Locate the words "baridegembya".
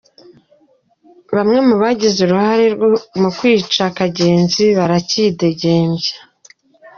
4.77-6.13